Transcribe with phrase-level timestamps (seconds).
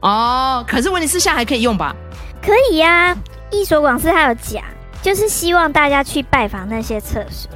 [0.00, 1.94] 哦，可是问题是现在还可以用吧？
[2.42, 3.18] 可以呀、啊，
[3.50, 4.62] 一所广司还有讲，
[5.02, 7.50] 就是希望大家去拜访那些厕所。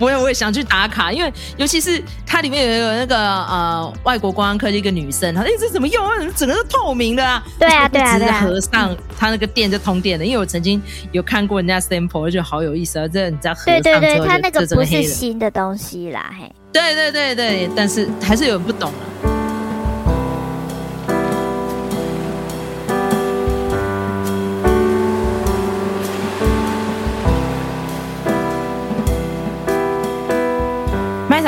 [0.00, 6.16] 我也我也想去打卡，因为尤其是它里面有一个那个呃外国观光客的一个女生，她说：“哎，这怎么用啊？
[6.18, 8.40] 怎么整个都透明的啊？”对啊， 对啊，对啊。
[8.42, 10.80] 合上它那个电就通电的，因为我曾经
[11.10, 13.08] 有看过人家 sample，就觉得好有意思啊！
[13.08, 16.48] 这你知道合上之后，对对对，它那个不是新的东西啦，嘿。
[16.70, 18.98] 对对对对，但是还是有人不懂了。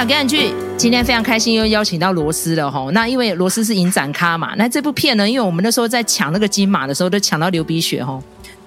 [0.01, 2.89] 想跟你去，今天非常开心又邀请到罗斯了哈。
[2.95, 8.19] 那因为罗斯是影展咖嘛，那这部片呢，因为我们那时候在抢那个金马的时候都抢到流鼻血哈。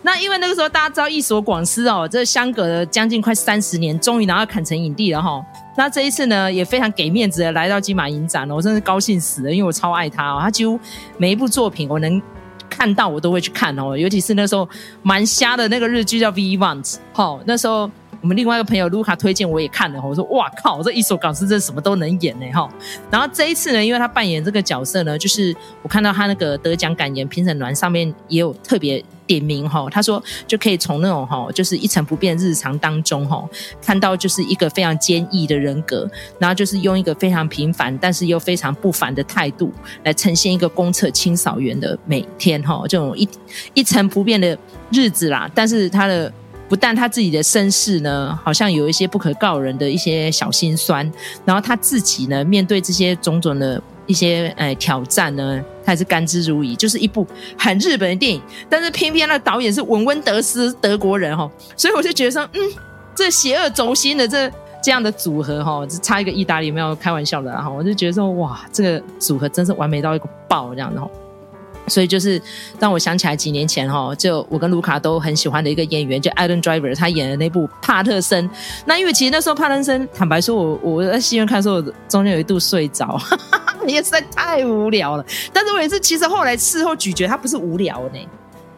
[0.04, 5.44] 那因为那个时候大家知道一所广司哦，这相隔了将近快三十年，终于拿到坎城影帝了哈。
[5.76, 10.80] 那这一次呢，也非常给面子的来到金马影展了，我真是高兴死了，因为我超爱他哦，他几乎
[11.18, 12.22] 每一部作品我能
[12.70, 14.70] 看到我都会去看哦，尤其是那时候
[15.02, 17.90] 蛮瞎的那个日剧叫《Vivant》哈，那时候。
[18.24, 20.02] 我们另外一个朋友卢卡推荐，我也看了。
[20.02, 22.70] 我说：“哇靠，这一所广司真什么都能演呢！”哈，
[23.12, 33.46] 然后这一次呢，因为他扮演这个角色呢，就是我看到他那个得奖感言评审团上面也有特别点名哈，他说就可以从那种哈，就是一成不变日常当中哈，
[33.82, 39.70] 看到就是一个非常坚毅的人格，然后就是用一个非常平凡但是又非常不凡的态度
[40.06, 43.28] 来呈现一个公厕清扫员的每天哈，这种一
[43.74, 44.58] 一成不变的
[44.94, 46.32] 日子啦，但是他的。
[46.70, 51.10] 不但他自己的身世呢，好像有一些不可告人的一些小心酸，
[51.46, 56.76] 然后他自己呢，面对这些种种的一些呃挑战呢，他也是甘之如饴。
[56.76, 62.62] 就是一部很日本的电影，但是偏偏那导演是文温德斯德国人哈，所以我就觉得说，嗯，
[63.14, 64.52] 这邪恶轴心的这
[64.82, 71.08] 这样的组合哈，只差一个意大利，没有开玩笑的哈，我就觉得说，哇，这个组合真是完美到一个爆这样的哈。
[71.88, 72.42] 所以就是
[72.80, 78.48] 让我想起来几年前哈，就我跟卢卡都很喜欢的一个演员，就 Adam Driver，他演的那部《帕特森》。
[78.86, 83.20] 那因为其实那时候帕特森，坦白说我我在戏院看的时候，中间有一度睡着，
[83.86, 85.26] 也实在太无聊了。
[85.52, 88.20] 但是我也是，其实后来事后咀嚼，他不是无聊呢，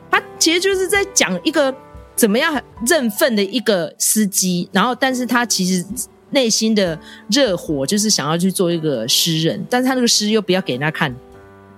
[0.09, 1.73] 他其实就是在讲一个
[2.15, 5.85] 怎么样很认份的一个司机，然后但是他其实
[6.31, 6.97] 内心的
[7.29, 11.15] 热火就是想要去做一个诗人，但是他那个诗又不要给人家看。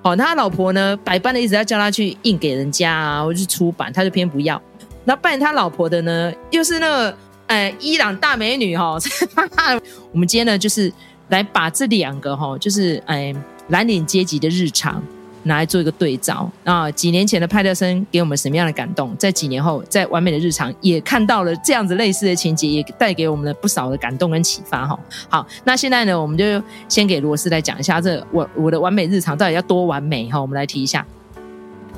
[0.08, 4.62] 哦，他老婆呢，百般的一直要叫他去印给人家啊，或者去出版，他就偏不要。
[5.04, 9.02] 那扮演他老婆的呢，又是那个哎伊朗大美女哈、哦。
[10.14, 10.92] 我们今天呢，就是
[11.28, 13.36] 来把这两个哈、哦，就是哎
[13.68, 15.04] 蓝领阶级的日常。
[15.48, 16.92] 拿来做一个对照啊！
[16.92, 19.16] 几年前的派特森给我们什么样的感动？
[19.18, 25.00] 在几年后，在完美的日常也看到了这样子类似的情节，也带给我们了不少的感动跟启发哈。
[25.30, 30.40] 好，那现在呢，我们就先给罗斯来讲一下这我我的完美日常到底要多完美哈。
[30.40, 31.06] 我们来提一下。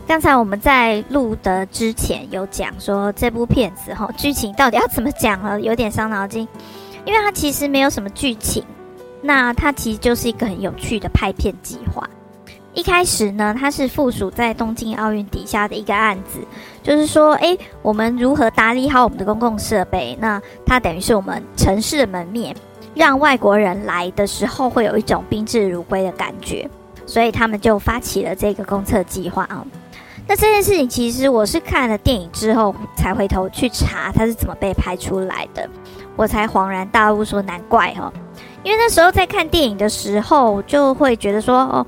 [0.07, 5.61] 刚才我们在录的之前有讲说这部片子哈剧情到底要怎么讲呢？
[5.61, 6.47] 有点伤脑筋，
[7.05, 8.63] 因为它其实没有什么剧情，
[9.21, 12.09] 那它其实就是一个很有趣的拍片计划。
[12.73, 16.39] 一开始呢，它是附属在东京奥运底下的一个案子，
[16.83, 20.17] 就是说，哎，我们如何打理好我们的公共设备？
[20.21, 22.55] 那它等于是我们城市的门面，
[22.93, 26.69] 让外国人来的时候会有一种宾至如归的感觉，
[27.07, 29.65] 所以他们就发起了这个公厕计划啊。
[30.27, 35.67] 那这件事情其实我是看了电影之后才回头去查它是怎么被拍出来的，
[36.15, 38.13] 我才恍然大悟，说难怪哦，
[38.63, 41.85] 因为那时候在看电影的时候就会觉得说，哦。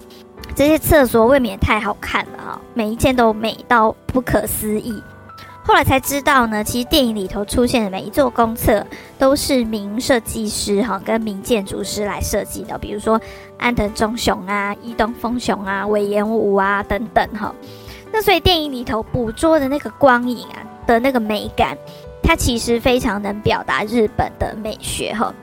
[0.55, 5.01] 这些厕所未免太好看了哈，每一件都美到不可思议。
[5.63, 8.85] 后来才知道呢，其实电影里头出现的每一座公厕
[9.19, 13.19] 都是名设计师哈跟名建筑师来设计的，比如说
[13.57, 17.53] 安藤忠雄啊、伊东丰雄啊、隈研吾啊等等哈。
[18.11, 21.77] 那所以电影里头捕捉的那个光影啊的那个美感，
[22.23, 25.33] 它其实非常能表达日本的美学哈。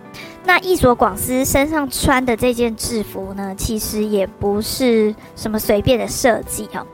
[0.48, 6.86] 那役所广司身上穿的这件制服呢，其实也不是什么随便的设计哦，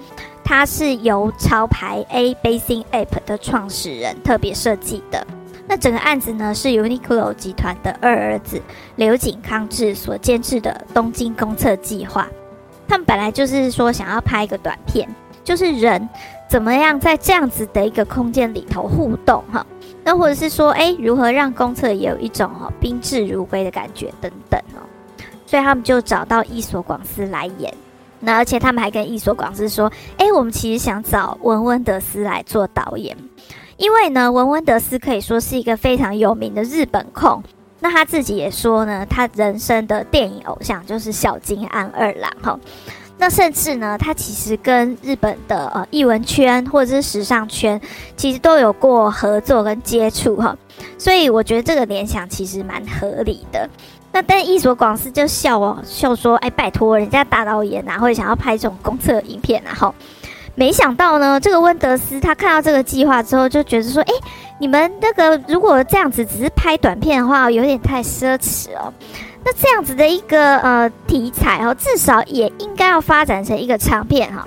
[0.43, 5.25] 它是由潮牌 A Basing App 的创始人特别设计的。
[5.69, 8.61] 那整个案子呢，是 Uniqlo 集团的二儿子
[8.97, 12.29] 刘景康治所监制的东京公厕计划。
[12.89, 15.09] 他们本来就是说想要拍一个短片，
[15.45, 16.09] 就是人
[16.51, 19.65] 怎么样在这样子的一个空间里头互动哈。
[20.05, 24.85] 那或者是说，哎，如何让公厕也有一种哦宾至如归的感觉等等哦，
[25.47, 27.73] 所以他们就找到一所广司来演。
[28.21, 33.17] 那而且他们还跟一所广司说，哎，我们其实想找文温德斯来做导演，
[33.77, 37.43] 因为呢，文温德斯可以说是一个非常有名的日本控。
[37.81, 42.59] 那他自己也说呢，他人生的电影偶像就是小金安二郎哈。
[43.17, 47.81] 那甚至呢，他其实跟日本的呃艺文圈或者是时尚圈，
[48.17, 50.57] 其实都有过合作跟接触哈。
[50.99, 53.69] 所以我觉得这个联想其实蛮合理的。
[54.13, 59.95] 那但伊所广司就笑哦，笑说：“哎，拜托，人家大导演哪会想要拍这种公测影片啊？”哈，
[60.55, 64.13] 没想到呢，这个温德斯他看到这个计划之后，就觉得说：“哎，
[64.59, 68.93] 你们那个如果这样子只是拍短片的话，有点太奢侈哦。
[69.45, 74.47] 那这样子的一个呃题材哦，至少也应该要发展成一个长片哈。”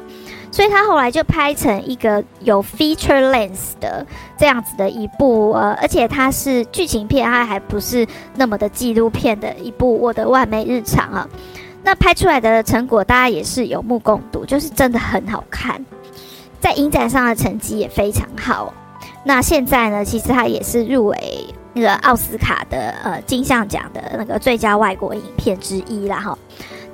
[0.49, 4.03] 所以他后来就拍成一个有 feature length 的
[4.37, 11.29] 这样子的一部呃，而且它是剧情片，它还不是那么的纪录片的一部《我的完美日常》啊。
[11.83, 15.85] 那拍出来的成果大家也是有目共睹，就是真的很好看，
[16.59, 18.73] 在影展上的成绩也非常好。
[19.23, 21.45] 那现在呢，其实它也是入围
[21.77, 26.37] 那个奥斯卡的呃金像奖的那个最佳外国影片之一啦哈。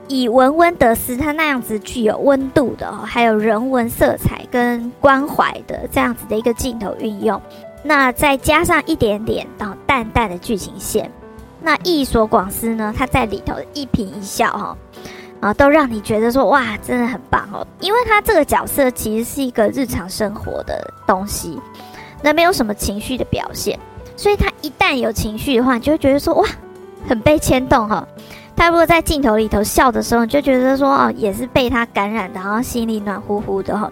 [0.09, 7.41] 以文温德斯他那样子具有温度的，还有人文色彩跟关怀的这样子的一个镜头运用，
[7.83, 11.09] 那再加上一点点啊淡淡的剧情线，
[11.61, 14.77] 那役所广司呢，他在里头一颦一笑哈
[15.39, 21.57] 啊，都让你觉得说哇，真的很棒哦，因为他这个角色其实是一个日常生活的东西，
[22.21, 23.79] 那没有什么情绪的表现，
[24.15, 26.45] 所以他一旦有情绪的话，你就会觉得说哇，
[27.07, 28.07] 很被牵动哈。
[28.55, 33.91] 他如果在镜头里头笑的时候，你就觉得说哦，也是被他感染的，然后心里暖乎乎的哈。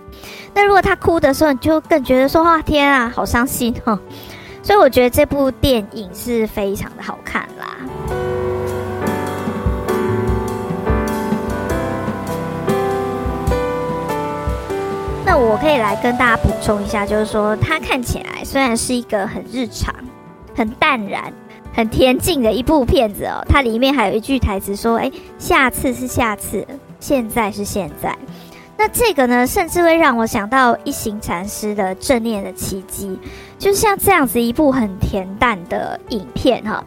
[0.53, 3.99] 那如果他哭的时候，你就更觉得说哇，天啊，好伤心哈。
[4.61, 7.77] 所以我觉得这部电影是非常的好看啦。
[15.25, 19.91] 那我可以来跟大家补充一下，就是说它看起来虽然是一个很日常、
[20.55, 21.33] 很淡然。
[21.73, 25.09] 很恬静的一部片子哦，它里面还有一句台词说：“诶，
[25.39, 26.67] 下次是下次，
[26.99, 28.13] 现在是现在。”
[28.77, 33.07] 那这个呢，甚至会让我想到一行禅师的《正念的奇迹》，
[33.57, 36.83] 就像这样子一部很恬淡的影片哈。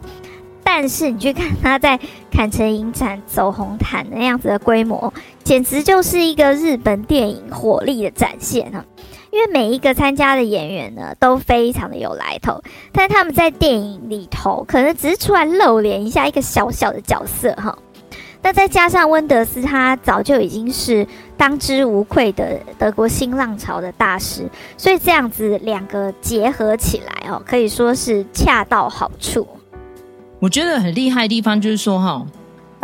[0.63, 1.99] 但是你去看他在
[2.31, 5.11] 坎城影展走红毯那样子的规模，
[5.43, 8.85] 简直就是一个日本电影火力的展现哈。
[9.35, 17.77] 因为每一个参加的演员呢，都非常的有来头，但他们在电影里头可能只是出来露脸一下，一个小小的角色哈。
[18.41, 21.05] 那再加上温德斯，他早就已经是
[21.35, 29.45] 当之无愧的德国新浪潮的大师，所以这样子两个结合起来哦，可以说是恰到好处。
[30.39, 32.25] 我觉得很厉害的地方就是说哈。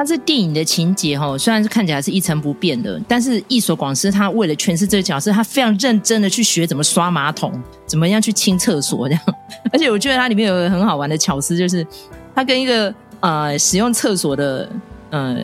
[0.02, 7.54] 他这电影的情节哈，虽然是看起来是一成不变的，但是易所广司他为了诠释这个角色，他非常认真的去学怎么刷马桶，
[7.86, 9.24] 怎么样去清厕所这样。
[9.72, 11.86] 而且我觉得它里面有个很好玩的巧思，就是
[12.34, 14.68] 他跟一个呃使用厕所的
[15.12, 15.38] 呃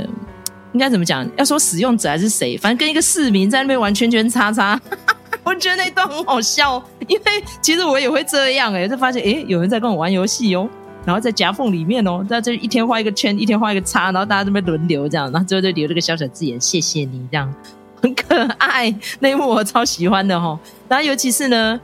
[0.74, 1.24] 应该怎么讲？
[1.38, 2.58] 要说使用者还是谁？
[2.58, 4.82] 反正跟一个市民在那边玩圈圈叉叉，
[5.46, 10.68] 我觉得那段很好笑，因为其实我也会这样哎、就发现哎有人在跟我玩游戏哦。
[11.08, 17.56] 然后在夹缝里面哦，在这一天画一个圈，一天画一个叉，然后大家这边轮流这样，然后最后就留这个小小字眼，谢谢你这样，
[18.02, 18.94] 很 可爱。
[19.22, 20.60] 那一幕我超喜欢的哈、哦。
[20.90, 21.80] 然后尤其是呢，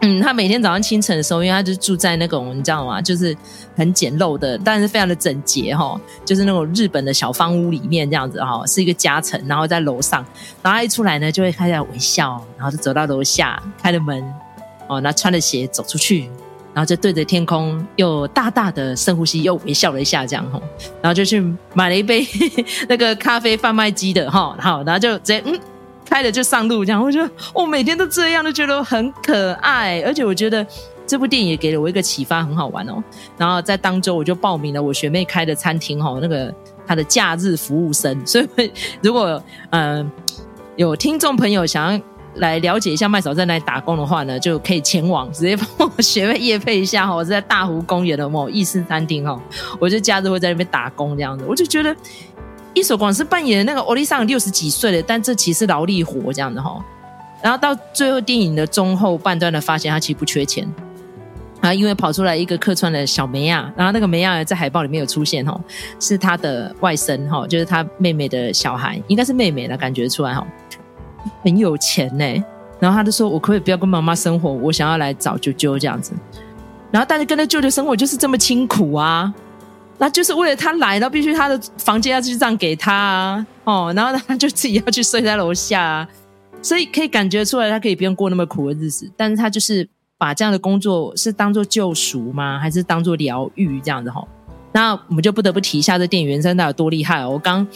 [0.00, 3.02] 嗯，他每天早上清晨的时候，因为他就住在那种你知道吗？
[3.02, 3.36] 就是
[3.76, 10.24] 很简陋的，但是非常的整洁哈、哦，就是那种日本的小方屋里面这样子哈、哦，是一个夹层，然后在楼上，
[10.62, 14.24] 然后他一出来呢，就会开始微笑，然后就走到楼下，开了门，
[14.88, 16.30] 哦，那穿了鞋走出去。
[16.72, 20.62] 然后就对着天空，又大大的深呼吸，又微笑了一下，这样吼。
[21.02, 21.40] 然后就去
[21.74, 22.26] 买了一杯
[22.88, 25.58] 那个咖啡贩卖机的哈，好，然后就直接嗯
[26.08, 27.02] 开了就上路，这样。
[27.02, 30.00] 我觉得我每天都这样，都觉得很可爱。
[30.02, 30.64] 而且我觉得
[31.06, 33.02] 这部电影也给了我一个启发，很好玩哦。
[33.36, 36.54] 然后在当周我就报名了我学妹开的餐厅哈，那个
[36.86, 38.24] 她的假日服务生。
[38.26, 38.72] 所以
[39.02, 40.12] 如果嗯、呃、
[40.76, 42.00] 有听众朋友想要。
[42.36, 47.14] 来了解一下麦嫂在哪里打工的话呢，就可以前往直接帮我学位业配一下哈。
[47.14, 49.40] 我是在大湖公园的某意式餐厅哈，
[49.78, 51.44] 我就假日会在那边打工这样子。
[51.48, 51.94] 我就觉得
[52.72, 56.82] 一所广是扮演那个欧丽桑六十几岁了，但这其实劳力活这样的哈。
[57.42, 60.66] 然后到最后电影的中后半段的发现，他其实不缺钱
[61.60, 65.60] 啊，因为跑出来一个客串的小梅亚，然后那个梅亚在海报里面有出现哈，
[65.98, 70.46] 是他的外甥哈，就是他妹妹的小孩，应该是妹妹了，感觉出来哈。
[71.42, 72.44] 很有钱呢，
[72.78, 76.12] 然后他就说：“我可不可以不要跟妈妈生活，我想要来找舅舅这样子。”
[76.90, 79.32] 然后但是跟他舅舅生活就是这么清苦啊，
[79.98, 86.08] 那就是为了他来，那必须他的房间要去让给他啊，哦，然后他就自己要去睡在楼下啊，
[86.62, 92.58] 所以可以感觉出来他可以不用过那么苦的日子，但是他就是把这样的工作是当做救赎吗？
[92.58, 94.26] 还是当做疗愈这样子哈？
[94.72, 97.30] 那我们就不得不提一下这电影原声带有多厉害哦！
[97.30, 97.66] 我刚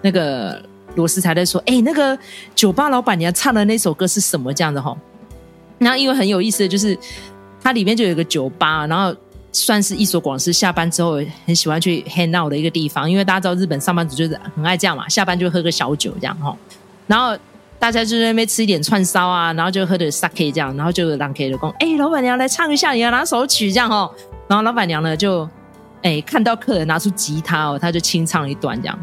[0.00, 0.62] 那个。
[0.94, 2.18] 罗斯才在说，哎，那个
[2.54, 4.52] 酒吧老板娘唱的那首歌是什么？
[4.52, 4.96] 这样子哈。
[5.78, 6.96] 然后因为很有意思的就是，
[7.62, 9.14] 它里面就有一个酒吧，然后
[9.52, 16.56] 算是一所广司下班之后很喜欢去 hang out 的一个地方，因为大家知道日本上班族就是很爱这样嘛，下班就喝个小酒这样哈。
[17.06, 17.36] 然后
[17.78, 24.10] 大家就在那边吃一点串烧啊，然后就喝点 sake 这样，然后就让 K 的工，哎，老板娘来唱一下，你要哪首曲这样哈。
[24.48, 25.48] 然后老板娘呢就。
[26.04, 28.98] 哎，看到客人拿出吉他哦，他就清唱一段这样。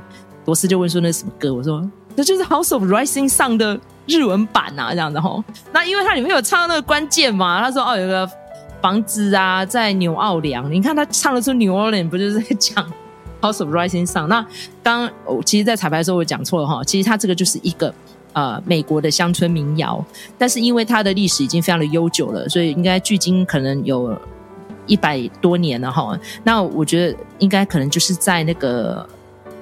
[0.50, 1.88] 罗斯就问说：“那是什么歌？”我说
[2.18, 5.44] ：“那就是《House of Rising Sun》的日文版啊，这样的吼。
[5.72, 8.28] 那因为它里面有唱到那个关键嘛，他说：“哦，有个
[8.82, 10.72] 房子啊，在纽奥良。
[10.72, 12.84] 你看他唱的出纽奥良，不就是在讲
[13.42, 14.24] 《House of Rising Sun》？
[14.28, 14.44] 那
[14.82, 17.94] 刚我其实，在彩排的时候我讲错了哈，其实它这个就是一个
[18.34, 20.04] 呃美国的乡村民谣，
[20.38, 24.18] 但是因为它的历史已经非常的悠久了，所以应该距今可能有。”
[24.90, 29.08] 一百多年了哈，那我觉得应该可能就是在那个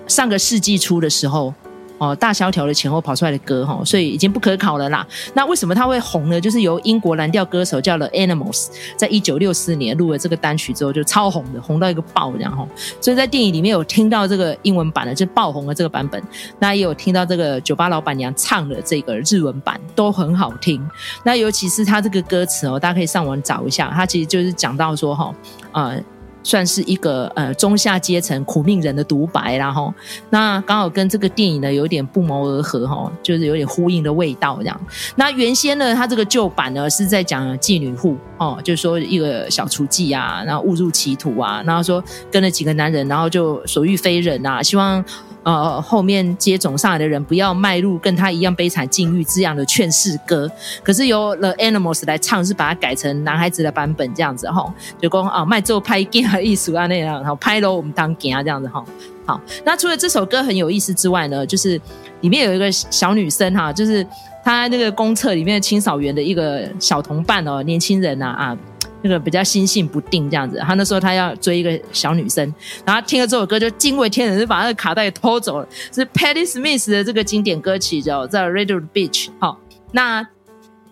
[0.07, 1.53] 上个世纪初的时候。
[1.99, 5.03] 哦，大萧条的前后跑出来的歌哈，所以已经不可考了啦。
[5.33, 6.39] 那为什么它会红呢？
[6.39, 12.67] 就是由英国蓝调歌手叫了 Animals，在一九六四年录了这个单曲之后就超红的，红到一个爆这样哈。
[13.01, 16.21] 所以在电影里面有听到这个英文版的，就爆红的这个版本。
[16.59, 20.79] 那也有听到这个酒吧老板娘唱的这个日文版，都很好听。
[21.23, 25.33] 那尤其是他这个歌词哦，大家可以上网找一下，他其实就是讲到说哈，
[25.71, 25.99] 呃。
[26.47, 29.93] 算是一个呃中下阶层苦命人的独白，然后
[30.29, 34.81] 那刚好跟这个电影呢有点不谋而合哈，就是有点呼应的味道这样。
[35.17, 42.01] 那原先呢，他这个旧版呢是在讲妓女户哦，就是说一个小厨妓啊，然后误入歧途啊，然后说
[42.31, 45.03] 跟了几个男人，然后就所欲非人啊，希望。
[45.43, 50.51] 呃，后面接踵上来的人不要迈入跟他一样悲惨境遇这样的劝世歌，
[50.83, 58.83] 可是由 The Animals 来唱，是把它改成男孩子的版本这样子哈，就讲啊，卖做拍镜的艺术啊那样，然后拍了我们当镜这样子哈。
[59.25, 61.79] 好，那除了这首歌很有意思之外呢，就是
[62.21, 64.05] 里面有一个小女生哈，就是
[64.43, 68.27] 她那个公厕里面的清扫员的一个小同伴哦，年轻人呐。
[68.27, 68.57] 啊
[69.03, 75.67] 那个比较心性不定这样子，他那时候他要追一个小女生，然后听了这首歌就惊为天人，就把那个卡带偷走了。
[75.93, 79.27] 是 Patti Smith 的这个经典歌曲叫在 Radio Beach。
[79.39, 79.59] 好，
[79.91, 80.27] 那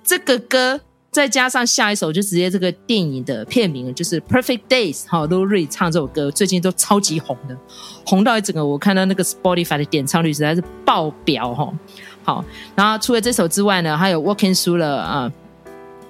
[0.04, 5.06] 这个歌再加上下一首，就直接这个电影的片名就是 Perfect Days。
[5.08, 7.58] 好，Lorde 唱这首歌最近都超级红的，
[8.06, 11.74] 红到一整个我看到那个 Spotify 的点唱率实在是爆表哈。
[12.24, 12.46] 好，
[12.76, 15.32] 然后除了这首之外呢，还有 Walking Through 了啊。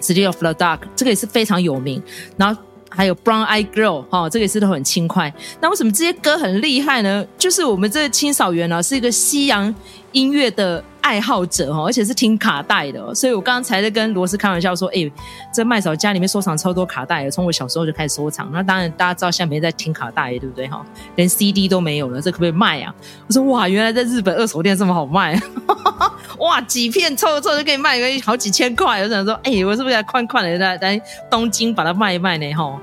[0.05, 2.01] City of the Dark，这个也是非常有名。
[2.37, 5.33] 然后还有 Brown Eye Girl，哈、哦，这个也是都很轻快。
[5.59, 7.25] 那为什么这些歌很厉害呢？
[7.37, 9.73] 就是我们这个清扫员呢，是一个西洋
[10.11, 10.83] 音乐的。
[11.05, 15.09] 爱好者哈，而且是听卡带的，所以我刚才在跟罗斯开玩笑说，哎，
[15.53, 18.49] 这麦嫂家里面收藏超多卡带，从我小时候就开始收藏。
[18.51, 20.83] 那当然大家知道现在没在听卡带，对不对哈？
[21.15, 22.91] 连 CD 都没有了，这可不可以卖啊？
[23.27, 25.39] 我说哇，原来在日本二手店这么好卖，
[26.39, 29.03] 哇，几片凑凑就可以卖个好几千块。
[29.03, 32.51] 我想说，哎，我是不是要宽宽的在在东京把它卖一卖呢？
[32.55, 32.81] 哈，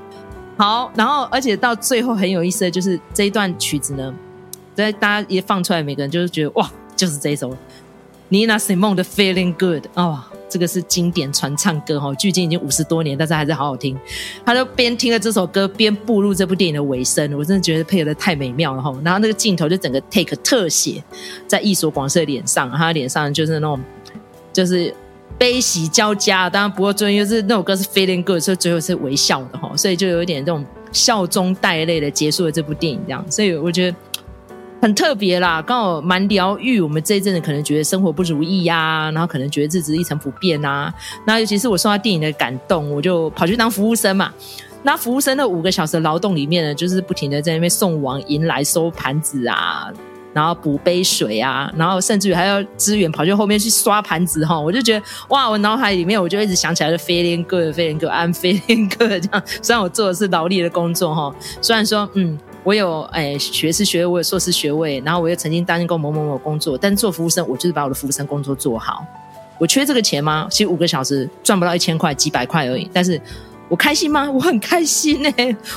[0.56, 4.14] 好，然后而且到最后很有意思的就是这一段曲子呢，
[4.76, 7.52] 在大家一放出来，每个人就是觉得哇，就是这一首。
[8.32, 13.94] Nina Simone 的 Feeling Good 哦，这个是经典传唱歌哈，距今已经五十多年，但是还是好好听。
[14.42, 18.90] 他就边听了这首歌，边步入这部电影的尾声，我真的觉得配合的太美妙了哈。
[19.04, 21.04] 然后那个镜头就整个 take 特写
[21.46, 23.78] 在役所广司的脸上，他脸上就是那种
[24.50, 24.94] 就是
[25.36, 26.48] 悲喜交加。
[26.48, 33.22] 当然不过最后因为是那首歌是 Feeling Good，所以最后是微笑的哈，所以就有一点这种笑中带泪的结束了这部电影这样。
[33.30, 33.96] 所以我觉得。
[34.82, 36.80] 很特别啦，刚好蛮疗愈。
[36.80, 40.92] 我们这一阵子可能觉得生活不如意呀、然后可能觉得日子一成不变啊。
[41.24, 44.32] 那尤其是我受到电影的感动，我就跑去当服务生嘛。
[44.82, 49.88] 那服务生的五个小时的劳动里面呢，就是不停的在那边送往迎来、收盘子啊，
[50.34, 54.58] 然后补杯水啊，然后甚至于还要支援跑去后面去刷盘子哈。
[54.58, 59.42] 我就觉得哇，我脑海里面我就一直想起来的 feeling good，feeling good，I'm feeling good 这样。
[59.62, 62.36] 虽然我做的是劳力的工作哈，虽然说嗯。
[62.64, 69.04] 我有诶学士学位，我有硕士学位，然后我又曾经担任过某某某工作，但做服务生，我就是把我的服务生工作做好。
[69.58, 70.46] 我缺这个钱吗？
[70.50, 72.88] 其实五个小时赚不到一千块，几百块而已。
[72.92, 73.20] 但是
[73.68, 74.30] 我开心吗？
[74.30, 75.30] 我很开心呢、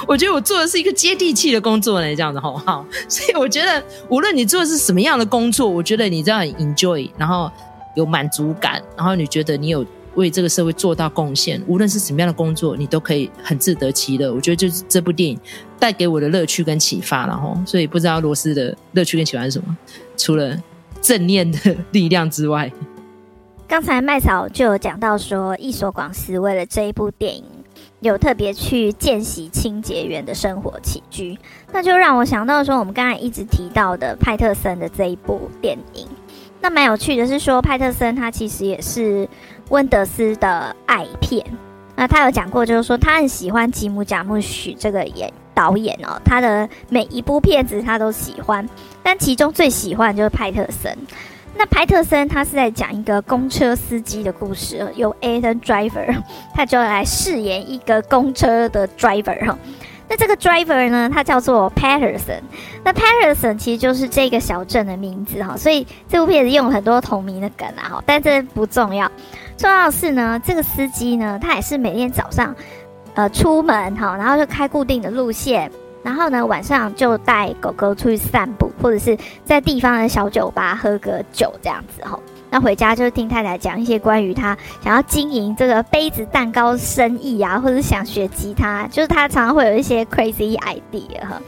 [0.08, 2.86] 我觉得我做的是一个接地气的工作呢、欸，这样子好不好？
[3.08, 7.52] 所以我觉得，无论你做的是什么样的工作，我觉得你这样很 enjoy，然后
[7.96, 9.84] 有满足感，然后你觉得你有。
[10.16, 14.34] 为这个社会做到贡献，无论是什么样的工作，你都可以很自得其乐。
[14.34, 15.40] 我觉得就是这部电影
[15.80, 19.78] 带给我的乐趣跟启发，然后所以不知道罗斯的乐趣跟启发是什么？
[20.18, 20.58] 除了
[21.02, 22.72] 正念的力量之外，
[23.68, 27.44] 刚才麦嫂就有讲到说，一所广司为了这一部电影，
[28.00, 31.38] 有特别去见习清洁员的生活起居，
[31.72, 36.08] 那就让我想到说，我们刚才一直提到的派特森的这一部电影。
[36.62, 39.28] 那蛮有趣的是说，派特森他其实也是
[39.70, 41.46] 温德斯的爱片。
[41.96, 48.68] 那他有讲过，就是说他很喜欢吉姆·贾木许这个演导演哦，他的每一部片子他都喜欢，
[49.02, 50.94] 但其中最喜欢就是派特森。
[51.58, 56.22] 那派特森他是在讲一个公车司机的故事，由 Adam Driver
[56.54, 59.58] 他就来饰演一个公车的 driver 哈。
[60.10, 62.42] 那这个 driver 呢，他叫做 Paterson。
[62.84, 69.10] 那 Paterson 其实就是这个小镇的名字哈，所以这部片子用了很多同名的梗啊，但这不重要。
[69.58, 72.56] 重要的是呢，这个司机呢，他也是每天早上
[73.14, 75.72] 呃出门哈，然后就开固定的路线。
[76.04, 82.20] 然后呢，晚上就带狗狗出去散步，或者是在地方的小酒吧喝个酒这样子哈。
[82.52, 91.42] 那回家就听太太讲一些关于他想要经营这个杯子蛋糕生意啊，或者想学吉他，就是他常常会有一些 crazy idea 哈。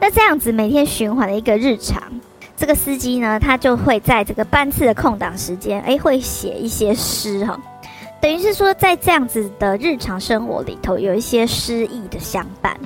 [0.00, 2.02] 那这样子每天循环的一个日常，
[2.60, 7.58] 这个司机呢，他就会在这个班次的空档时间，诶，会写一些诗哈。
[8.20, 12.76] 等于是说，在这样子的日常生活里头，有一些诗意的相伴。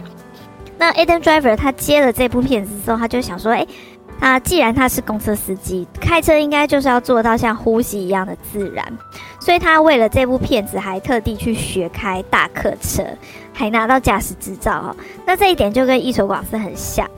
[0.78, 3.66] 那 Adam Driver 他接了这部片子之后，他就想说：“哎，
[4.20, 8.86] 他既然他是公车司机，开车应该就是要做到像呼吸一样的自然。
[9.40, 13.02] 所以他为了这部片子，还特地去学开大客车，
[13.52, 14.96] 还拿到驾驶执照哦。
[15.26, 17.10] 那这一点就跟伊索广司很像，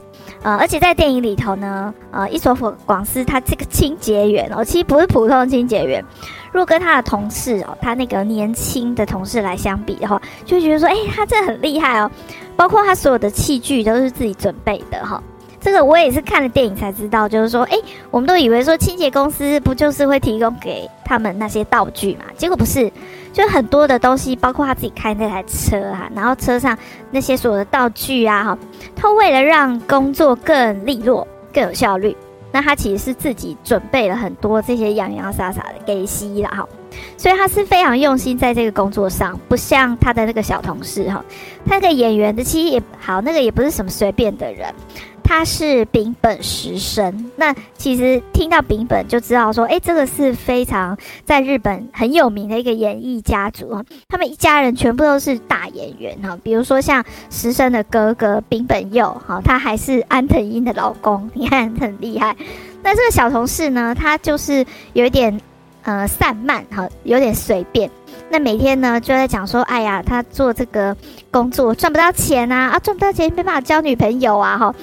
[0.43, 2.53] 呃，而且在电影里头呢，呃，伊索
[2.85, 6.03] 广司他这个清洁员哦，其实不是普通的清洁员。
[6.51, 12.09] 如果跟他的同事哦，他那个年轻的同事来相比的话，就觉得说：哎，他真的很厉害哦。”
[12.55, 15.21] 包括他所有的器具都是自己准备的哈，
[15.61, 17.77] 这个我也是看了电影才知道，就是说，诶，
[18.09, 22.91] 我们都以为说清洁公司不就是会提供给他们那些道具嘛，结果不是，
[23.33, 26.77] 就很多的东西，包括他自己开那台车啊，然后车上
[27.11, 28.57] 那些所有的道具啊，哈，
[28.95, 32.15] 他为了让工作更利落、更有效率，
[32.51, 36.67] 那他其实是自己准备了很多这些洋洋洒洒的给息了哈。
[37.15, 41.23] 所以他是非常用心在这个工作上，不像他的那个小同事哈。
[41.65, 44.73] 他那个演员的其实也好，那个也不是什么随便的人，
[45.27, 47.29] 他是丙本实生。
[47.35, 53.83] 那其实听到丙本就知道说，哎，这个是非常在日本很有名的一个演艺家族哈。
[54.07, 62.35] 他们一家人全部都是大演员哈，比如说像实生的哥哥丙本佑哈，他还是安藤樱的老公，你看很厉害。
[62.81, 65.39] 那这个小同事呢，他就是有一点。
[65.83, 67.89] 呃，散漫哈，有点随便。
[68.29, 70.93] 那每天呢，就在讲说，哎呀，他做这个
[71.31, 74.75] 工作赚不到钱啊，啊，赚不到钱，没办法交女朋友啊，哈。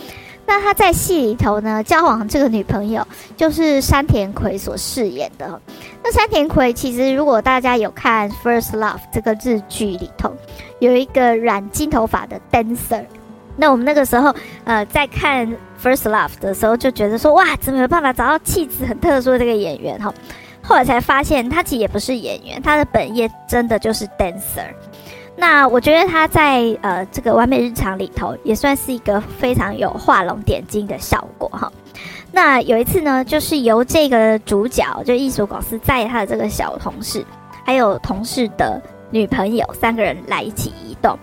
[0.47, 5.61] 那他在戏里头呢，交往这个女朋友就是山田葵所饰演的。
[6.03, 10.35] 那山田葵其实，如果大家有看《First Love》这个日剧里头，
[10.81, 13.05] 有一个染金头发的 dancer。
[13.57, 15.47] 那我们那个时候，呃，在看
[15.83, 20.13] 《First Love》的时候，就觉得说，哇，怎么有办法找到气质很特殊的这个演员哈？
[20.63, 24.67] 后来才发现，他其实也不是演员，他的本业真的就是 dancer。
[25.37, 31.71] 那我觉得他在呃这个完美日常里头，也算是一个非常有画龙点睛的效果哈。
[32.31, 37.25] 那有一次呢，就是由这个主角就艺术公司载他的这个小同事，
[37.65, 41.19] 还有同事的女朋友三个人来一起移动。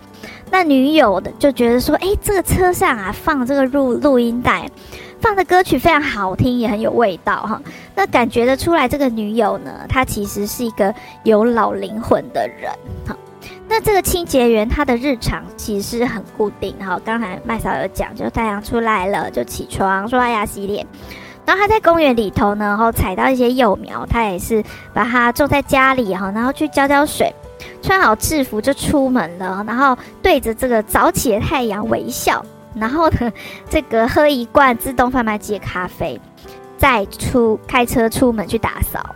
[0.49, 4.69] 那女友的就觉得说，哎，这个车上啊放这个录录音带。
[5.21, 7.61] 放的歌曲非常好听，也很有味道哈。
[7.95, 10.93] 那感觉得出来，这个女友呢，她其实是一个
[11.23, 12.71] 有老灵魂的人
[13.05, 13.15] 哈。
[13.67, 16.99] 那这个清洁员，他的日常其实很固定哈。
[17.03, 20.85] 刚才麦嫂有讲，就太阳出来了就起床刷牙洗脸，
[21.45, 27.33] 然后他在公园里头呢，然后采到一些幼苗，他也是把它种在家里哈，然后去浇浇水，
[27.81, 32.45] 穿好制服就出门了，然后对着这个早起的太阳微笑。
[32.73, 33.31] 然后呢，
[33.69, 36.19] 这个喝一罐自动贩卖机的咖啡，
[36.77, 39.15] 再出开车出门去打扫。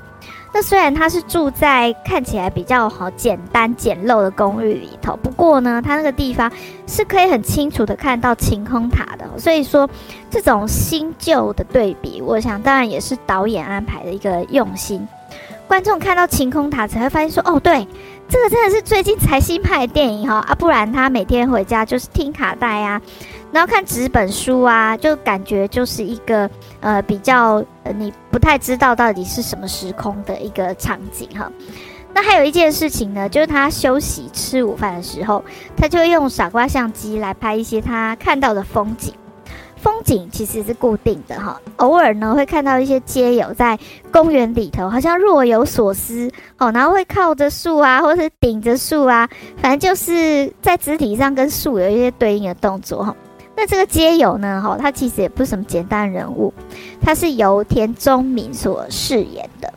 [0.56, 6.50] 那虽然他是住在看起来比较好简单简陋的公寓里头，不过呢，他那个地方
[6.88, 9.30] 是可以很清楚的看到晴空塔的。
[9.38, 9.90] 所以说，
[10.32, 15.06] 这种新旧的对比，我想当然也是导演安排的一个用心。
[15.68, 17.86] 观众看到晴空塔才会发现说，哦，对。
[18.28, 23.00] 这个真的是最近才新拍的电影哈啊，不然他每天回家就是听卡带啊，
[23.56, 26.50] 然后看纸本书啊，就感觉就是一个
[26.82, 31.50] 呃比较呃你不太知道到底是什么时空的一个场景哈。
[32.14, 35.42] 那还有一件事情呢，就是他休息吃午饭的时候，
[35.78, 39.14] 他就会用傻瓜相机来拍一些他看到的风景。
[39.78, 43.80] 风景其实是固定的哈，偶尔呢会看到一些街友在
[44.12, 49.30] 公园里头，好像若有所思哦，然后会靠着树啊，或是顶着树啊，
[49.62, 53.16] 反正就是在肢体上跟树有一些对应的动作哈。
[53.56, 56.54] 那这个街友呢，哈，他其实也不是什么简单人物，
[57.02, 59.74] 他是由田中敏所饰演的。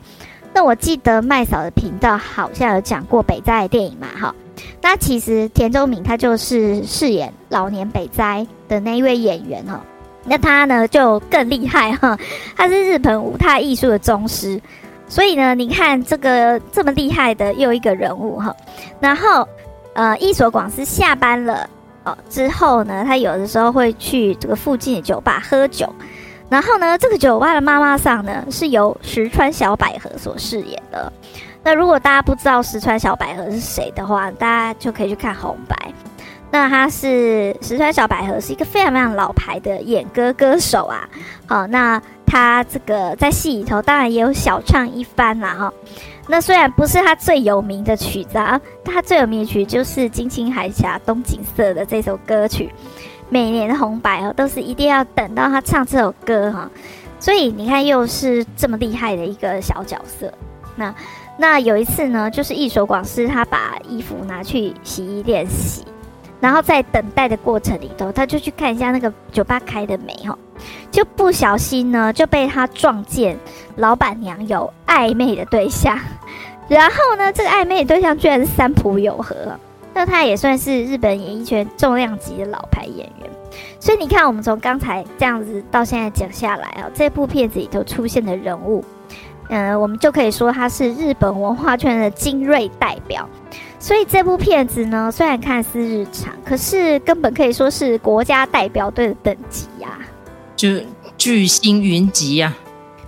[0.53, 4.35] 那我记得麦嫂的频道好像有讲过北斋的电影嘛，哈。
[4.83, 9.81] 那其实田中敏他就是饰演老年北斋的那一位演员哈。
[10.25, 12.19] 那他呢就更厉害哈，
[12.57, 14.61] 他是日本舞踏艺术的宗师。
[15.07, 18.55] 所以呢，你看这个这么厉害的又一个人物哈。
[19.01, 19.47] 然后
[19.95, 21.69] 呃，伊索广司下班了
[22.29, 25.93] 之后呢，他有的时候会去这个附近的酒吧喝酒。
[26.49, 31.13] 然后呢，这个酒吧的妈妈桑呢是由石川小百合所饰演的。
[31.63, 35.77] 那如果大家不知道石川小百合是谁的话，大家就可以去看红白。
[36.51, 41.07] 那他是石川小百合，是一个非常非常老牌的演歌歌手啊。
[41.47, 45.55] 好，那他这个在戏里头当然也有小唱一番啦。
[45.55, 45.73] 哈。
[46.29, 52.71] 那虽然不是他最有名的曲子啊，但他最有名的曲就是《金青海峡东景色》的这首歌曲。
[53.31, 56.71] 每年红白哦，都是一定要等到他唱这首歌哈。
[57.19, 60.33] 所以你看，又是这么厉害的一个小角色。
[60.77, 60.95] 那
[61.37, 65.83] 那有一次呢，就是役所广司他把衣服拿去洗衣店洗，
[66.41, 70.39] 然后在等待的过程里头，他就去看一下那个酒吧开的没哈，
[70.91, 73.39] 就不小心呢就被他撞见
[73.77, 75.99] 老板娘有暧昧的对象，
[76.69, 79.35] 然后呢，这个暧昧的对象居然是三浦友和。
[79.95, 83.31] 那他也算是日本演艺圈重量级的老牌演员，
[83.81, 88.85] 所以你看，我们从刚才这样子到现在讲下来啊，这部片子里头出现的人物，
[89.49, 93.29] 嗯、我们就可以说他是日本文化圈的精锐代表。
[93.81, 100.03] 所以这部片子呢，虽然看似日常，可是根本可以说是国家代表队的等级呀、啊，
[100.57, 100.69] 就
[101.17, 102.55] 巨星云集呀。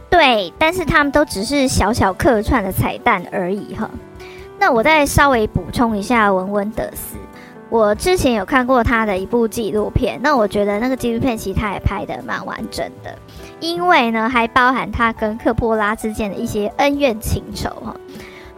[0.08, 3.90] 对，但是他们都只是小小客串的彩蛋而已哈。
[4.58, 7.16] 那我再稍微补充一下文温德斯，
[7.68, 13.16] 我之前有看过他的一部纪录片，那我觉得那个纪录片其实他也拍得蛮完整的，
[13.58, 17.96] 因为呢还包含他跟科波拉之间的一些恩怨情仇哈。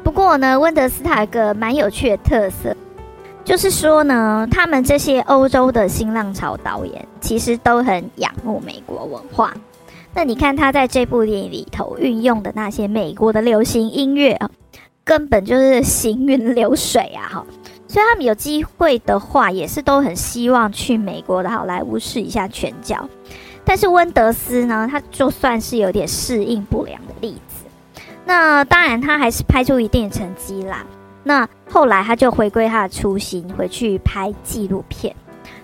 [0.02, 2.76] 不过呢，温德斯塔有个蛮有趣的特色，
[3.44, 9.54] 就是说呢，他们这些欧洲的新浪潮导演其实都很仰慕美国文化。
[10.14, 14.50] 那你看他在这部电影里头运用的那些美国的流行音乐啊。
[15.04, 17.26] 根本就是行云流水啊！
[17.28, 17.46] 哈，
[17.88, 23.08] 所以他们有机会的话，也是都很希望去美国的好莱坞试一下拳脚。
[23.64, 27.61] 但是温德斯呢，他就算是有点适应不良的例子。
[28.24, 30.84] 那当然，他还是拍出一定的成绩啦。
[31.24, 35.14] 那后来他就回归他的初心，回去拍纪录片。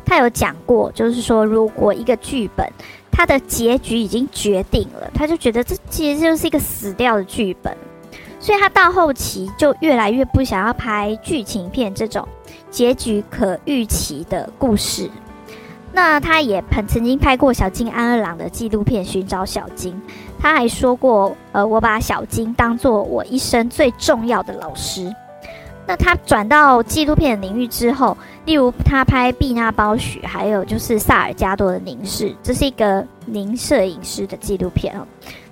[0.05, 2.67] 他有讲过，就是说，如果一个剧本
[3.11, 7.77] 他的结局已经决定了，他就觉得这其实就是一个死掉的剧本。
[8.41, 12.27] 所以他到后期就越来越不想要拍剧情片这种
[12.71, 15.11] 结局可预期的故事。
[15.93, 19.93] 那他也曾曾经拍过小金安二郎的纪录片《寻找小金》，
[20.39, 25.13] 他还说过：“呃，我把小金当做我一生最重要的老师。”
[25.87, 35.07] 那他转到纪录片领域之后，例如他拍《毕纳包许》，还有就是萨尔加多的凝视，这是一个凝摄影师的纪录片哦。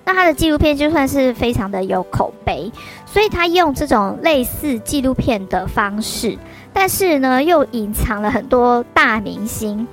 [0.05, 2.71] 那他的纪录片就算是非常的有口碑，
[3.05, 6.37] 所以他用这种类似纪录片的方式，
[6.71, 9.87] 但是呢又隐藏了很多大明星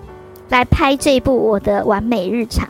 [0.51, 2.67] 来拍这部《我的完美日常》，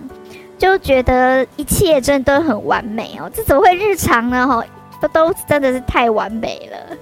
[0.59, 3.31] 就觉得一切真的都很完美哦。
[3.35, 4.47] 这怎么会日常呢？
[4.47, 4.65] 哈，
[5.01, 6.97] 都都真的是太完美了。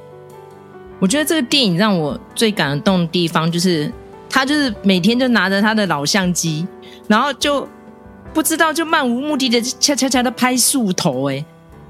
[0.99, 3.93] 我觉得这个电影让我最感动的地方就是，
[4.31, 6.67] 他就是每天就拿着他的老相机，
[7.09, 7.69] 然后就。
[8.35, 11.45] 不知道就漫无目的的恰恰恰的拍树头哎，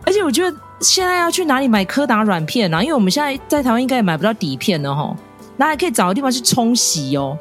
[0.05, 2.83] 而且我觉得现在要去哪里买柯达软片啊？
[2.83, 5.17] 因为我们现在在台湾应该也买不到底片了哈，
[5.57, 7.39] 那还可以找个地方去冲洗哦。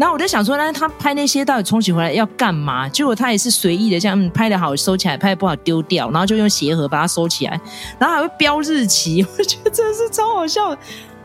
[0.00, 2.88] 然后我就想说，那他拍那些到底冲洗回来要干嘛？
[2.88, 7.60] 结果他也是随意的，这样、拍的好收起来，拍的不好丢掉，然后就用鞋盒把它收起来，
[8.00, 10.74] 然后还会标日期，我觉得真的是超好笑。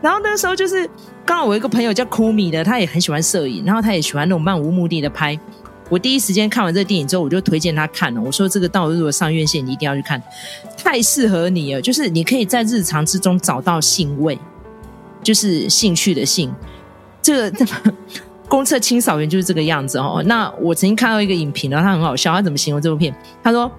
[0.02, 0.86] 然后那时候就是
[1.24, 5.40] 刚好我一个朋友叫库米的，他也很喜欢摄影，然后他也喜欢那种漫无目的的拍。
[5.88, 8.20] 我第一时间看完这个电影之后，我就推荐他看了。
[8.20, 10.22] 我说：“这个到如果上院线，你一定要去看，
[10.76, 11.80] 太适合你了。
[11.80, 14.38] 就是你可以在日常之中找到兴味，
[15.22, 16.54] 就是兴趣的兴。
[17.22, 17.66] 这个
[18.48, 20.22] 公厕清扫员就是这个样子哦。
[20.26, 22.32] 那我曾经看到一个影评然后，他很好笑。
[22.32, 23.14] 他怎么形容这部片？
[23.42, 23.70] 他说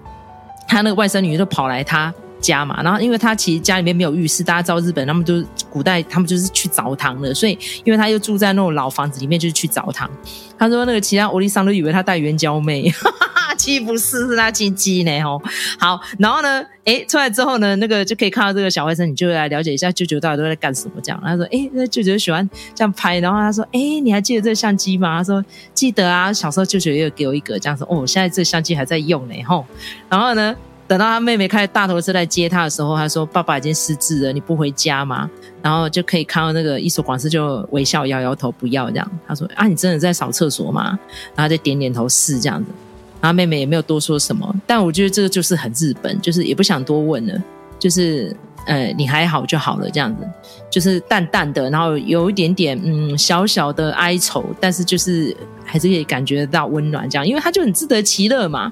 [0.67, 10.08] 他那个外甥女就跑来他。”家嘛，然后因为他其实家里面没有浴室，大家知道日本他们就古代他们就是去澡堂的，所以因为他又住在那种老房子里面，就是去澡堂。
[10.56, 13.27] 他说那个其他欧丽桑都以为他带援交妹，哈哈
[13.58, 15.41] 鸡，不是，是他亲戚呢吼。
[15.80, 21.22] 好，然后呢，哎，出来之后呢，那个就可以看到这个小外甥，你就来了解一下舅舅到底都在干什么这样。
[21.24, 25.17] 他说，哎，那舅舅喜欢这样拍，然后他说，哎，你还记得这个相机吗？
[25.17, 25.43] 他说
[25.74, 27.88] 记得啊，小时候舅舅也有给我一个这样说。
[27.89, 29.65] 哦，现在这相机还在用呢吼。
[30.10, 30.56] 然后呢，
[30.88, 35.30] 等到他妹妹开大头车来接他的时候，他说爸爸已经失智了，你不回家吗？
[35.62, 39.12] 然后就可以看到那个伊索广司就微笑摇摇头不要这样。
[39.28, 40.98] 他说啊，你真的在扫厕所吗？
[41.36, 42.72] 然后就点点头是这样子。
[43.19, 47.34] 然后妹妹也没有多说什么，但我觉得这个就是很日本，就是也不想多问了，
[47.80, 50.27] 就是呃你还好就好了这样子，
[50.69, 58.71] 就是淡淡的，然后有一点点嗯小小的哀愁，但是就是还是可以感觉到温暖这样，因为他就很自得其乐嘛，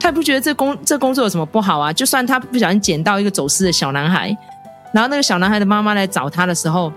[0.00, 4.36] 他也不觉得这工这工作有什么不好啊，就算他不小心捡到一个走失的小男孩，
[4.92, 6.92] 然后那个小男孩的妈妈来找他的时候，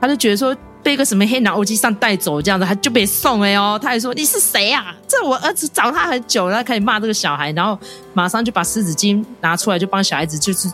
[0.00, 0.56] 他就觉得说。
[0.84, 4.94] 被一个什么黑脑机上带走这样子，他就被送哎哦，他还说你是谁啊？
[5.08, 7.76] 这我儿子找他很久了，他开始骂这个小孩，然后
[8.12, 10.68] 马上就把湿纸巾拿出来，就帮小孩子就是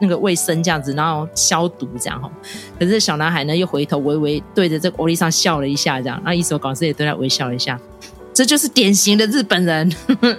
[0.00, 2.28] 那个卫生这样子，然后消毒这样哈。
[2.78, 7.78] 可是小男孩呢，又回头微微对着这个欧丽桑笑了一下，这样，那伊索广司也对他微笑了一下，
[8.34, 9.90] 这就是典型的日本人。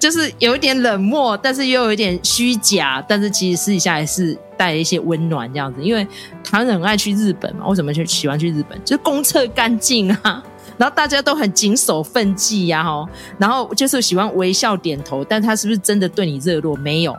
[0.00, 5.82] 就是有一点冷漠，但是又有一点虚假，但是其实私底下还是带一些温暖这样子。
[5.82, 6.06] 因为
[6.44, 8.78] 台湾人很爱去日本嘛，为什么去喜欢去日本？
[8.84, 10.40] 就是公厕干净啊，
[10.76, 13.04] 然后大家都很谨守分际呀，哈，
[13.38, 16.76] 然后就是喜欢微笑点头，但他是不是真的对你热络？
[16.76, 17.16] 没有。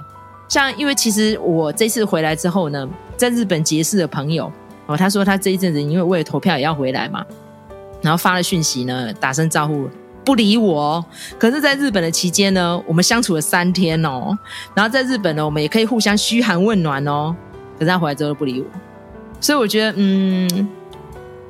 [0.47, 4.49] 像因为其实我这次回来之后呢，在日本结识的朋友
[4.85, 7.25] 哦，他说他这一阵子因为为了投票也要回来嘛，
[8.01, 9.89] 然后发了讯息呢，打声招呼。
[10.25, 11.03] 不理我，
[11.37, 14.37] 可是在日本的期间呢，我们相处了三天哦。
[14.73, 17.35] 然后在日本呢，我们也可以互相嘘寒问暖哦。
[17.77, 18.65] 可是他回来之后都不理我，
[19.41, 20.69] 所以我觉得嗯，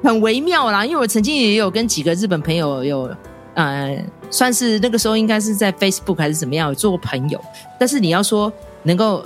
[0.04, 0.86] 很微妙啦。
[0.86, 3.16] 因为我曾经也有跟几个日本朋友有
[3.54, 7.40] 呃，算是那个时候应该是在 Facebook 还是怎么样有做过朋友，
[7.80, 9.24] 但是你要说能够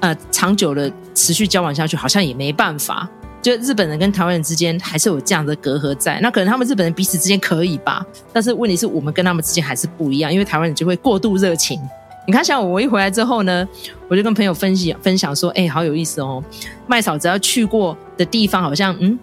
[0.00, 3.08] 呃长久的持续交往下去，好像也没办法。
[3.42, 11.80] 就日本人跟台湾人之间还是有这样的隔阂在，那可能他们日本人彼此之间可以吧，但是问题是我们跟他们之间还是不一样，因为台湾人就会过度热情。
[12.26, 13.68] 你看，像我一回来之后呢，
[14.08, 16.42] 我就跟朋友分析分享说，哎、好有意思哦，
[16.88, 19.16] 麦嫂只要去过的地方，好像嗯，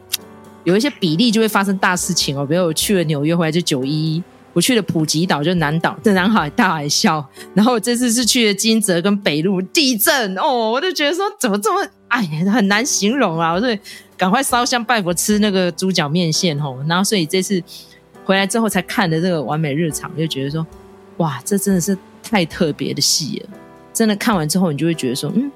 [0.64, 4.24] 有一些比例就会发生大事情哦，比如我去了纽约回来就九一，
[4.54, 7.22] 我去了普吉岛就南岛的南海大海啸，
[7.54, 11.86] 然后这次是去了金泽跟北陆地震哦，我就觉得说怎么这么
[12.20, 13.80] 哎很难形容啊，我说。
[14.16, 17.62] 赶快烧香拜佛，吃那个猪脚面线吼，然后所以这次
[18.24, 20.66] 回来之后才看的这个完美日常，就觉得说，
[21.18, 23.50] 哇，这真的是太特别的戏了。
[23.92, 25.52] 真的看完之后，你就会觉得说，嗯，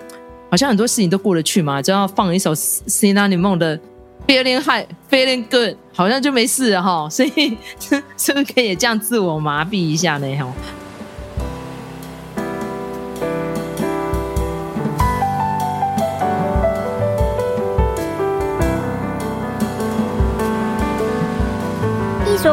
[0.50, 3.80] 好像很多事情都过得去嘛，只要放一首 Sina Lemon 的
[4.28, 7.08] Feeling High Feeling Good，好像就没事了哈。
[7.10, 7.58] 所以
[8.18, 10.36] 是不是可以这样自我麻痹一下呢？
[10.36, 10.52] 哈。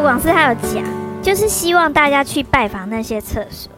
[0.04, 0.84] 往事还有讲，
[1.22, 3.72] 就是希望大家去拜访那些厕所。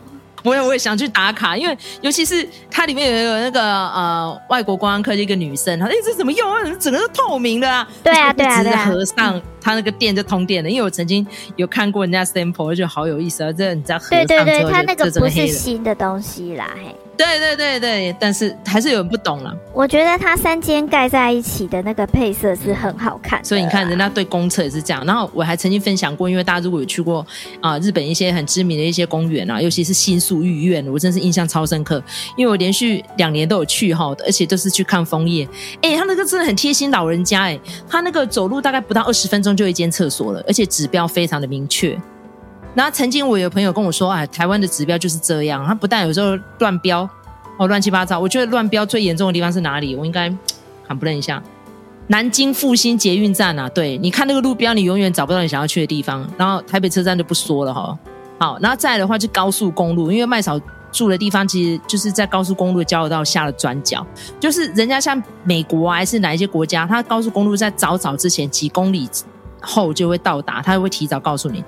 [0.46, 6.62] 我也我也想去打卡，因为尤其是它里面有一个那个呃外国观光客的一个女生，她说：“哎，这怎么用啊？
[6.78, 8.86] 整个都透明的啊！”对啊，对啊，对啊。
[8.86, 10.70] 合上它那个电就通电了。
[10.70, 13.52] 因为我曾经有看过人家 sample，我觉得好有意思啊！
[13.52, 16.94] 这你在合上之后，对对对，它那个不是新的东西啦，嘿。
[17.16, 19.50] 对对对对，但是还是有人不懂了。
[19.72, 25.02] 我觉得它三间盖在一起的那个配色是很好看，所以你看人家对公厕也是这样。
[25.06, 27.26] 然后我还曾经分享过，因为大家如果有去过
[27.58, 32.02] 啊、呃、日本一些很知名的一些公园啊，尤其是新宿御苑，我真是印象超深刻。
[32.36, 35.48] 因为我连续两年都有去哈，而且都是去看枫叶。
[35.82, 41.98] 哎，他那个真的很贴心老人家哎，他那个走路大概不到二十分钟就一间厕所了，而且指标非常的明确。
[42.74, 47.08] 然后曾经我有朋友跟我说，哎，台湾的指标就是这样，他不但有时候乱标，
[47.58, 48.20] 哦，乱七八糟。
[48.20, 49.96] 我觉得乱标最严重的地方是哪里？
[49.96, 50.30] 我应该
[50.86, 51.42] 喊不认一下，
[52.08, 53.66] 南京复兴捷运站啊。
[53.70, 56.28] 对，你看那个路标，你永远找不到你想要去的地方。
[56.36, 57.98] 然后台北车站就不说了哈。
[58.38, 60.60] 好，然后再的话就高速公路，因为麦嫂
[60.92, 64.06] 住的地方其实就是在高速公路的交流道下的转角，
[64.38, 69.08] 就是人家像美国啊，还是哪一些国家，它高速公路在早早之前几公里
[69.60, 71.64] 后就会到达，它会提早告诉你。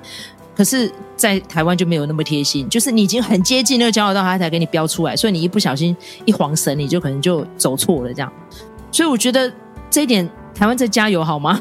[0.57, 8.33] 可是，在台湾就没有那么贴心，就是你已经很接近那个交流道，他才给你标出来，所以你一不小心一晃神，你就可能就走错了这样。
[8.91, 9.53] 所以我觉得
[9.89, 11.61] 这一点，台湾在加油好吗？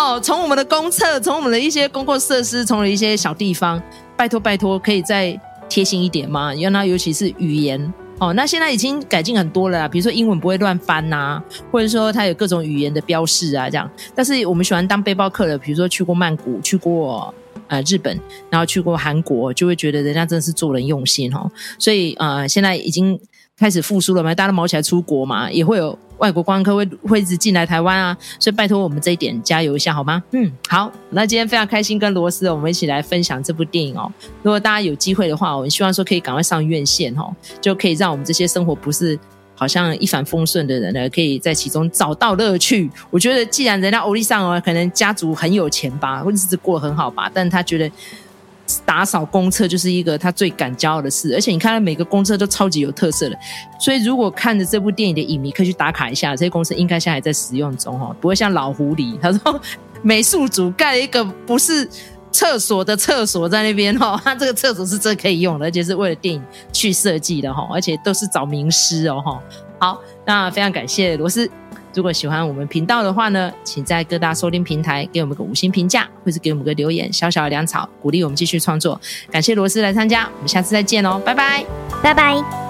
[0.00, 3.82] 好，从我们的公厕，从我们的一些公共设施，从了一些小地方，
[4.16, 5.36] 拜托拜托，可以再
[5.68, 6.54] 贴心一点吗？
[6.54, 7.92] 因为尤其是语言。
[8.20, 13.90] 哦，那现在已经改进很多了啦，比如说英文不会乱翻呐、或者说它有各种语言的标示啊，这样。
[14.14, 17.34] 但是我们喜欢当背包客的，比如说去过曼谷、去过
[17.66, 18.16] 呃日本，
[18.48, 21.50] 然后去过韩国，就会觉得人家真的是做人用心哦。
[21.76, 23.18] 所以呃，现在已经
[23.58, 28.16] 开始复苏了嘛，大家都忙起来出国嘛，也会有外国观光客会会一直进来台湾啊。
[28.38, 30.22] 所以拜托我们这一点加油一下好吗？
[30.30, 30.90] 嗯，好。
[31.10, 34.10] 那今天非常开心跟罗斯我们一起来分享这部电影哦。
[34.42, 39.18] 如果大家有机会的话，我们希望说可以赶快上院线哦，就可以让我们这些生活不是。
[39.60, 42.88] 好像一帆风顺的人呢，可以在其中找到乐趣。
[43.10, 47.90] 我觉得，既然人家欧丽桑哦，可能家族很有钱吧，或者是过得很好吧，但他觉得
[48.84, 51.34] 打扫公厕就是一个他最敢骄傲的事。
[51.34, 53.38] 而且你看，他每个公厕都超级有特色的。
[53.80, 59.60] 所以，如果看着这部电影的影迷，可以去打卡一下，这些公厕应该现在还在使用中哦，不会像老狐狸，他说
[60.02, 61.88] 美术组盖了一个不是。
[62.30, 69.42] 厕所的厕所在那边哈， 他这个厕所是真可以用的，而且是为了电影去设计的哈，而且都是找名师哦哈。
[69.80, 71.50] 好，那非常感谢罗斯。
[71.98, 79.00] 如果喜欢我们频道的话呢，请在各大收听平台给我们个五星评价，或是给我们个留言，小小的粮草，鼓励我们继续创作。
[79.32, 81.64] 感谢罗斯来参加，我们下次再见哦，拜拜，
[82.00, 82.67] 拜拜。